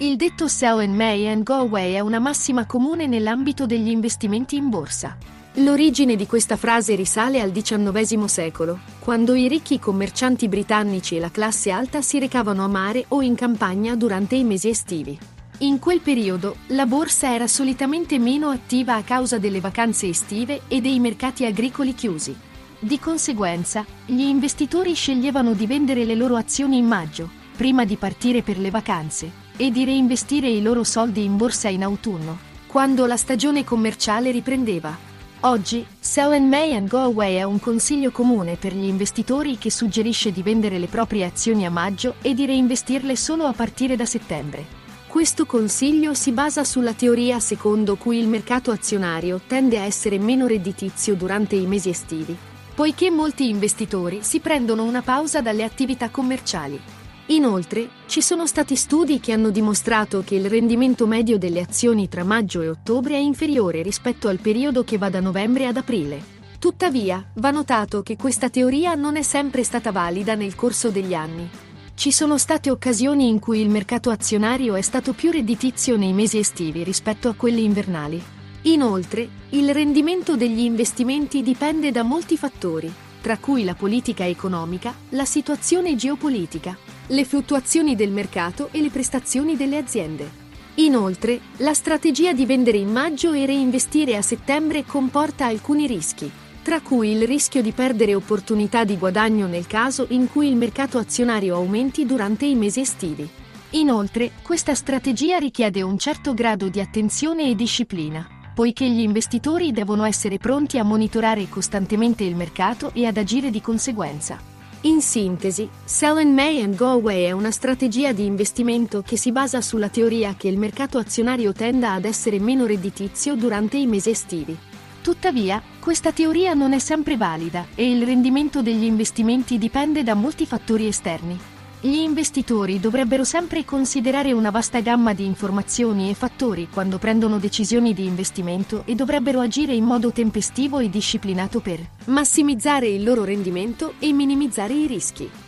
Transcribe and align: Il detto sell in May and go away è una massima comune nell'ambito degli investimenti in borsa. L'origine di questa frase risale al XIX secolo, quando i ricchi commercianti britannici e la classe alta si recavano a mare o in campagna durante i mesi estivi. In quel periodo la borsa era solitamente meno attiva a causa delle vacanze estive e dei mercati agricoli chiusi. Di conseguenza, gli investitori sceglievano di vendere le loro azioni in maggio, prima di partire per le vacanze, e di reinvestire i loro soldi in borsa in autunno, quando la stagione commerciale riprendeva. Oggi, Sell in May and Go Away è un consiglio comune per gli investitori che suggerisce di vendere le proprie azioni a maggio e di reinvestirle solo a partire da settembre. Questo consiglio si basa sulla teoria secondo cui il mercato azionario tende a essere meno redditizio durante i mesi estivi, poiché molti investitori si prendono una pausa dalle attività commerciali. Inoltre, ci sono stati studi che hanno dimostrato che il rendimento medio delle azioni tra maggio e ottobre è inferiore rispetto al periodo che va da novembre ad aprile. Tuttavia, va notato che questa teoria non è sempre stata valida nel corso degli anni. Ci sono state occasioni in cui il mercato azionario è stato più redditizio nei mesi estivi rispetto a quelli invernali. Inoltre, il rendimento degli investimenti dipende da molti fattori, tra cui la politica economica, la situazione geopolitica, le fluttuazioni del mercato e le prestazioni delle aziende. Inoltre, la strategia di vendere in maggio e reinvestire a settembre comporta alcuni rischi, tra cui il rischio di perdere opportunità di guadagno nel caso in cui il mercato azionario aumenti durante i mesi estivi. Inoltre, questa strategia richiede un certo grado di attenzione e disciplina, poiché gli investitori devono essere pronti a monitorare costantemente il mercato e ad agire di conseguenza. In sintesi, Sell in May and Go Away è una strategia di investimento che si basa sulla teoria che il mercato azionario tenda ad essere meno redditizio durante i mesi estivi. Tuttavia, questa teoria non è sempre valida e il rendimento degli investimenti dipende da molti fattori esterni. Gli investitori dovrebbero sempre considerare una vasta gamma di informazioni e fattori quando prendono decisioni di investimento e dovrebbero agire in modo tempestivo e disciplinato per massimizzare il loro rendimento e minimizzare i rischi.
Il 0.00 0.14
detto 0.14 0.46
sell 0.46 0.80
in 0.80 0.94
May 0.94 1.26
and 1.26 1.42
go 1.42 1.54
away 1.54 1.94
è 1.94 1.98
una 1.98 2.20
massima 2.20 2.66
comune 2.66 3.08
nell'ambito 3.08 3.66
degli 3.66 3.88
investimenti 3.88 4.54
in 4.54 4.68
borsa. 4.68 5.16
L'origine 5.54 6.14
di 6.14 6.24
questa 6.24 6.56
frase 6.56 6.94
risale 6.94 7.40
al 7.40 7.50
XIX 7.50 8.24
secolo, 8.26 8.78
quando 9.00 9.34
i 9.34 9.48
ricchi 9.48 9.80
commercianti 9.80 10.46
britannici 10.46 11.16
e 11.16 11.18
la 11.18 11.32
classe 11.32 11.72
alta 11.72 12.00
si 12.00 12.20
recavano 12.20 12.62
a 12.62 12.68
mare 12.68 13.06
o 13.08 13.22
in 13.22 13.34
campagna 13.34 13.96
durante 13.96 14.36
i 14.36 14.44
mesi 14.44 14.68
estivi. 14.68 15.18
In 15.58 15.80
quel 15.80 15.98
periodo 15.98 16.58
la 16.68 16.86
borsa 16.86 17.34
era 17.34 17.48
solitamente 17.48 18.20
meno 18.20 18.50
attiva 18.50 18.94
a 18.94 19.02
causa 19.02 19.38
delle 19.38 19.58
vacanze 19.58 20.06
estive 20.06 20.60
e 20.68 20.80
dei 20.80 21.00
mercati 21.00 21.44
agricoli 21.44 21.94
chiusi. 21.94 22.36
Di 22.78 23.00
conseguenza, 23.00 23.84
gli 24.06 24.20
investitori 24.20 24.94
sceglievano 24.94 25.54
di 25.54 25.66
vendere 25.66 26.04
le 26.04 26.14
loro 26.14 26.36
azioni 26.36 26.76
in 26.76 26.86
maggio, 26.86 27.28
prima 27.56 27.84
di 27.84 27.96
partire 27.96 28.42
per 28.42 28.60
le 28.60 28.70
vacanze, 28.70 29.46
e 29.58 29.70
di 29.70 29.84
reinvestire 29.84 30.48
i 30.48 30.62
loro 30.62 30.84
soldi 30.84 31.24
in 31.24 31.36
borsa 31.36 31.68
in 31.68 31.82
autunno, 31.82 32.38
quando 32.66 33.04
la 33.04 33.18
stagione 33.18 33.64
commerciale 33.64 34.30
riprendeva. 34.30 34.96
Oggi, 35.40 35.84
Sell 36.00 36.34
in 36.34 36.48
May 36.48 36.74
and 36.74 36.88
Go 36.88 36.98
Away 36.98 37.34
è 37.34 37.42
un 37.42 37.60
consiglio 37.60 38.10
comune 38.10 38.56
per 38.56 38.74
gli 38.74 38.86
investitori 38.86 39.58
che 39.58 39.70
suggerisce 39.70 40.32
di 40.32 40.42
vendere 40.42 40.78
le 40.78 40.86
proprie 40.86 41.24
azioni 41.24 41.66
a 41.66 41.70
maggio 41.70 42.14
e 42.22 42.34
di 42.34 42.46
reinvestirle 42.46 43.14
solo 43.14 43.44
a 43.44 43.52
partire 43.52 43.96
da 43.96 44.06
settembre. 44.06 44.64
Questo 45.06 45.46
consiglio 45.46 46.12
si 46.14 46.32
basa 46.32 46.64
sulla 46.64 46.92
teoria 46.92 47.40
secondo 47.40 47.96
cui 47.96 48.18
il 48.18 48.28
mercato 48.28 48.70
azionario 48.70 49.40
tende 49.46 49.78
a 49.78 49.82
essere 49.82 50.18
meno 50.18 50.46
redditizio 50.46 51.14
durante 51.14 51.56
i 51.56 51.66
mesi 51.66 51.88
estivi, 51.88 52.36
poiché 52.74 53.10
molti 53.10 53.48
investitori 53.48 54.20
si 54.22 54.40
prendono 54.40 54.84
una 54.84 55.02
pausa 55.02 55.40
dalle 55.40 55.64
attività 55.64 56.10
commerciali. 56.10 56.97
Inoltre, 57.30 57.90
ci 58.06 58.22
sono 58.22 58.46
stati 58.46 58.74
studi 58.74 59.20
che 59.20 59.32
hanno 59.32 59.50
dimostrato 59.50 60.22
che 60.24 60.34
il 60.34 60.48
rendimento 60.48 61.06
medio 61.06 61.36
delle 61.36 61.60
azioni 61.60 62.08
tra 62.08 62.24
maggio 62.24 62.62
e 62.62 62.70
ottobre 62.70 63.16
è 63.16 63.18
inferiore 63.18 63.82
rispetto 63.82 64.28
al 64.28 64.38
periodo 64.38 64.82
che 64.82 64.96
va 64.96 65.10
da 65.10 65.20
novembre 65.20 65.66
ad 65.66 65.76
aprile. 65.76 66.36
Tuttavia, 66.58 67.22
va 67.34 67.50
notato 67.50 68.02
che 68.02 68.16
questa 68.16 68.48
teoria 68.48 68.94
non 68.94 69.16
è 69.16 69.22
sempre 69.22 69.62
stata 69.62 69.92
valida 69.92 70.34
nel 70.34 70.54
corso 70.54 70.88
degli 70.88 71.12
anni. 71.12 71.48
Ci 71.94 72.10
sono 72.12 72.38
state 72.38 72.70
occasioni 72.70 73.28
in 73.28 73.40
cui 73.40 73.60
il 73.60 73.68
mercato 73.68 74.08
azionario 74.08 74.74
è 74.74 74.80
stato 74.80 75.12
più 75.12 75.30
redditizio 75.30 75.96
nei 75.96 76.14
mesi 76.14 76.38
estivi 76.38 76.82
rispetto 76.82 77.28
a 77.28 77.34
quelli 77.34 77.62
invernali. 77.62 78.22
Inoltre, 78.62 79.28
il 79.50 79.74
rendimento 79.74 80.34
degli 80.34 80.60
investimenti 80.60 81.42
dipende 81.42 81.90
da 81.90 82.02
molti 82.02 82.38
fattori, 82.38 82.90
tra 83.20 83.36
cui 83.36 83.64
la 83.64 83.74
politica 83.74 84.26
economica, 84.26 84.94
la 85.10 85.24
situazione 85.24 85.94
geopolitica, 85.94 86.76
le 87.08 87.24
fluttuazioni 87.24 87.94
del 87.94 88.10
mercato 88.10 88.68
e 88.70 88.80
le 88.80 88.90
prestazioni 88.90 89.56
delle 89.56 89.78
aziende. 89.78 90.46
Inoltre, 90.74 91.40
la 91.56 91.74
strategia 91.74 92.32
di 92.32 92.46
vendere 92.46 92.78
in 92.78 92.90
maggio 92.90 93.32
e 93.32 93.46
reinvestire 93.46 94.16
a 94.16 94.22
settembre 94.22 94.84
comporta 94.84 95.46
alcuni 95.46 95.86
rischi, 95.86 96.30
tra 96.62 96.80
cui 96.80 97.10
il 97.10 97.26
rischio 97.26 97.62
di 97.62 97.72
perdere 97.72 98.14
opportunità 98.14 98.84
di 98.84 98.96
guadagno 98.96 99.46
nel 99.46 99.66
caso 99.66 100.06
in 100.10 100.30
cui 100.30 100.48
il 100.48 100.56
mercato 100.56 100.98
azionario 100.98 101.56
aumenti 101.56 102.04
durante 102.04 102.44
i 102.44 102.54
mesi 102.54 102.80
estivi. 102.80 103.28
Inoltre, 103.70 104.32
questa 104.42 104.74
strategia 104.74 105.38
richiede 105.38 105.82
un 105.82 105.98
certo 105.98 106.34
grado 106.34 106.68
di 106.68 106.80
attenzione 106.80 107.48
e 107.48 107.54
disciplina, 107.54 108.26
poiché 108.54 108.88
gli 108.88 109.00
investitori 109.00 109.72
devono 109.72 110.04
essere 110.04 110.38
pronti 110.38 110.78
a 110.78 110.84
monitorare 110.84 111.48
costantemente 111.48 112.24
il 112.24 112.36
mercato 112.36 112.90
e 112.92 113.06
ad 113.06 113.16
agire 113.16 113.50
di 113.50 113.60
conseguenza. 113.60 114.57
In 114.82 115.02
sintesi, 115.02 115.68
Sell 115.84 116.20
in 116.20 116.32
May 116.32 116.62
and 116.62 116.76
Go 116.76 116.90
Away 116.90 117.24
è 117.24 117.32
una 117.32 117.50
strategia 117.50 118.12
di 118.12 118.24
investimento 118.24 119.02
che 119.02 119.16
si 119.16 119.32
basa 119.32 119.60
sulla 119.60 119.88
teoria 119.88 120.36
che 120.36 120.46
il 120.46 120.56
mercato 120.56 120.98
azionario 120.98 121.52
tenda 121.52 121.94
ad 121.94 122.04
essere 122.04 122.38
meno 122.38 122.64
redditizio 122.64 123.34
durante 123.34 123.76
i 123.76 123.88
mesi 123.88 124.10
estivi. 124.10 124.56
Tuttavia, 125.02 125.60
questa 125.80 126.12
teoria 126.12 126.54
non 126.54 126.74
è 126.74 126.78
sempre 126.78 127.16
valida 127.16 127.66
e 127.74 127.90
il 127.90 128.04
rendimento 128.04 128.62
degli 128.62 128.84
investimenti 128.84 129.58
dipende 129.58 130.04
da 130.04 130.14
molti 130.14 130.46
fattori 130.46 130.86
esterni. 130.86 131.36
Gli 131.80 131.94
investitori 131.94 132.80
dovrebbero 132.80 133.22
sempre 133.22 133.64
considerare 133.64 134.32
una 134.32 134.50
vasta 134.50 134.80
gamma 134.80 135.12
di 135.12 135.24
informazioni 135.24 136.10
e 136.10 136.14
fattori 136.14 136.68
quando 136.68 136.98
prendono 136.98 137.38
decisioni 137.38 137.94
di 137.94 138.04
investimento 138.04 138.82
e 138.84 138.96
dovrebbero 138.96 139.38
agire 139.38 139.74
in 139.74 139.84
modo 139.84 140.10
tempestivo 140.10 140.80
e 140.80 140.90
disciplinato 140.90 141.60
per 141.60 141.78
massimizzare 142.06 142.88
il 142.88 143.04
loro 143.04 143.22
rendimento 143.22 143.94
e 144.00 144.12
minimizzare 144.12 144.74
i 144.74 144.88
rischi. 144.88 145.47